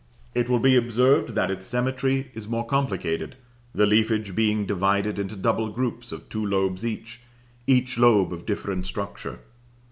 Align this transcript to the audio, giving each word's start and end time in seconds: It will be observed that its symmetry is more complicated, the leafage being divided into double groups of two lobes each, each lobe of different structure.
It 0.33 0.49
will 0.49 0.57
be 0.57 0.75
observed 0.75 1.35
that 1.35 1.51
its 1.51 1.67
symmetry 1.67 2.31
is 2.33 2.47
more 2.47 2.65
complicated, 2.65 3.35
the 3.71 3.85
leafage 3.85 4.33
being 4.33 4.65
divided 4.65 5.19
into 5.19 5.35
double 5.35 5.69
groups 5.69 6.11
of 6.11 6.27
two 6.27 6.43
lobes 6.43 6.83
each, 6.83 7.21
each 7.67 7.99
lobe 7.99 8.33
of 8.33 8.47
different 8.47 8.87
structure. 8.87 9.41